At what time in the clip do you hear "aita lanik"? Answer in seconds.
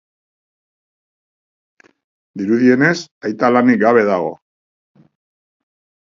3.29-3.79